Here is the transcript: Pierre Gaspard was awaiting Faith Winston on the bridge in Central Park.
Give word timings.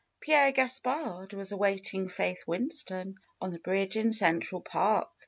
Pierre 0.19 0.51
Gaspard 0.51 1.31
was 1.33 1.51
awaiting 1.51 2.09
Faith 2.09 2.45
Winston 2.47 3.17
on 3.39 3.51
the 3.51 3.59
bridge 3.59 3.95
in 3.97 4.13
Central 4.13 4.59
Park. 4.61 5.07